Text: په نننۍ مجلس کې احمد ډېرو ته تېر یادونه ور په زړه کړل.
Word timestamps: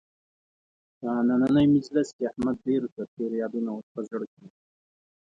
په 0.99 1.09
نننۍ 1.27 1.65
مجلس 1.75 2.07
کې 2.15 2.23
احمد 2.29 2.55
ډېرو 2.65 2.87
ته 2.95 3.03
تېر 3.13 3.31
یادونه 3.41 3.69
ور 3.73 3.85
په 3.93 3.99
زړه 4.09 4.25
کړل. 4.31 4.49